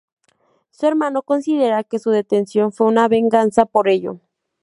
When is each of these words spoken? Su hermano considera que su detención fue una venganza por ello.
Su 0.71 0.87
hermano 0.87 1.21
considera 1.21 1.83
que 1.83 1.99
su 1.99 2.09
detención 2.09 2.71
fue 2.71 2.87
una 2.87 3.07
venganza 3.07 3.65
por 3.65 3.87
ello. 3.87 4.19